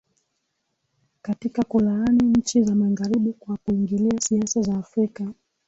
katika 1.21 1.63
kulaani 1.65 2.23
nchi 2.23 2.63
za 2.63 2.75
magharibi 2.75 3.33
kwa 3.33 3.57
kuingilia 3.57 4.19
siasa 4.19 4.61
za 4.61 4.77
afrika 4.77 5.33